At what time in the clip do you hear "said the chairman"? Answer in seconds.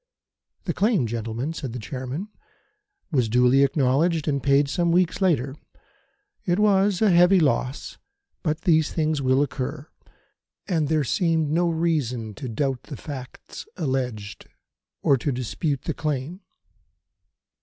1.53-2.29